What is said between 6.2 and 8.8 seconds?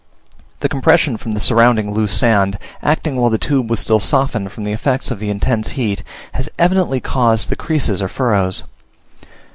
has evidently caused the creases or furrows.